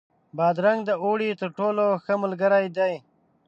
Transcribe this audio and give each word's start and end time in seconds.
بادرنګ 0.37 0.79
د 0.85 0.91
اوړي 1.03 1.29
تر 1.41 1.49
ټولو 1.57 1.85
ښه 2.03 2.13
ملګری 2.23 2.67
دی. 2.77 2.93